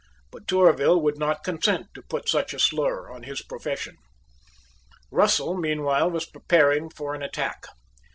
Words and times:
But 0.31 0.47
Tourville 0.47 0.99
would 0.99 1.19
not 1.19 1.43
consent 1.43 1.93
to 1.93 2.01
put 2.01 2.27
such 2.27 2.55
a 2.55 2.59
slur 2.59 3.07
on 3.11 3.21
his 3.21 3.43
profession. 3.43 3.97
Russell 5.11 5.55
meanwhile 5.55 6.09
was 6.09 6.25
preparing 6.25 6.89
for 6.89 7.13
an 7.13 7.21
attack. 7.21 7.67